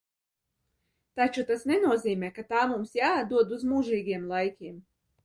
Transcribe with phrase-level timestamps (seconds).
[1.19, 4.81] Taču tas nenozīmē, ka tā mums jāatdod uz mūžīgiem laikiem.